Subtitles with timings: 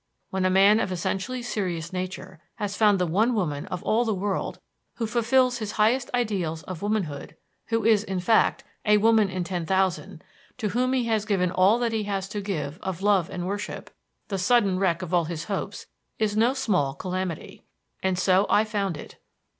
[0.31, 4.15] When a man of essentially serious nature has found the one woman of all the
[4.15, 4.59] world
[4.95, 7.35] who fulfils his highest ideals of womanhood,
[7.67, 10.23] who is, in fact, a woman in ten thousand,
[10.57, 13.91] to whom he has given all that he has to give of love and worship,
[14.29, 15.85] the sudden wreck of all his hopes
[16.17, 17.61] is no small calamity.
[18.01, 19.19] And so I found it.